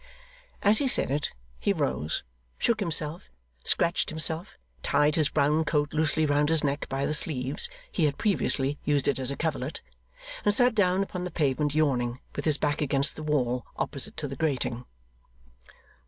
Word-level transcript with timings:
As 0.63 0.79
he 0.79 0.87
said 0.87 1.11
it, 1.11 1.29
he 1.59 1.71
rose, 1.73 2.23
shook 2.57 2.79
himself, 2.79 3.29
scratched 3.63 4.09
himself, 4.09 4.57
tied 4.81 5.13
his 5.13 5.29
brown 5.29 5.63
coat 5.63 5.93
loosely 5.93 6.25
round 6.25 6.49
his 6.49 6.63
neck 6.63 6.89
by 6.89 7.05
the 7.05 7.13
sleeves 7.13 7.69
(he 7.91 8.05
had 8.05 8.17
previously 8.17 8.79
used 8.83 9.07
it 9.07 9.19
as 9.19 9.29
a 9.29 9.37
coverlet), 9.37 9.81
and 10.43 10.55
sat 10.55 10.73
down 10.73 11.03
upon 11.03 11.23
the 11.23 11.29
pavement 11.29 11.75
yawning, 11.75 12.19
with 12.35 12.45
his 12.45 12.57
back 12.57 12.81
against 12.81 13.15
the 13.15 13.21
wall 13.21 13.63
opposite 13.75 14.17
to 14.17 14.27
the 14.27 14.35
grating. 14.35 14.85